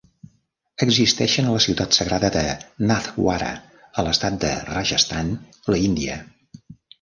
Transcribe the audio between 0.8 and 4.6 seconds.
Existeixen a la ciutat sagrada de Nathdwara, a l'estat de